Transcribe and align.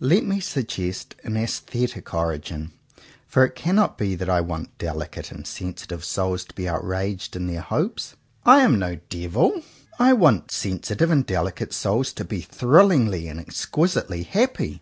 Let 0.00 0.24
me 0.24 0.40
suggest 0.40 1.14
an 1.24 1.36
aesthetic 1.36 2.14
origin; 2.14 2.72
for 3.26 3.44
it 3.44 3.54
cannot 3.54 3.98
be 3.98 4.14
that 4.14 4.30
I 4.30 4.40
want 4.40 4.78
delicate 4.78 5.30
and 5.30 5.46
sensitive 5.46 6.06
souls 6.06 6.42
to 6.44 6.54
be 6.54 6.66
outraged 6.66 7.36
in 7.36 7.48
their 7.48 7.60
hopes. 7.60 8.16
I 8.46 8.60
am 8.60 8.78
no 8.78 8.94
devil. 9.10 9.60
I 9.98 10.14
want 10.14 10.50
sensitive 10.50 11.10
and 11.10 11.26
delicate 11.26 11.74
souls 11.74 12.14
to 12.14 12.24
be 12.24 12.40
thrillingly 12.40 13.28
and 13.28 13.38
ex 13.38 13.66
quisitely 13.66 14.24
happy. 14.24 14.80